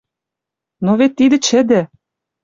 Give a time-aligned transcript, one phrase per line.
[0.85, 1.81] Но вет тидӹ чӹдӹ